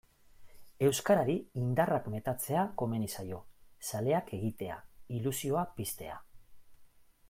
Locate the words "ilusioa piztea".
5.19-6.23